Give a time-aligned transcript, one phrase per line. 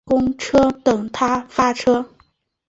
[0.03, 2.09] 公车等他发车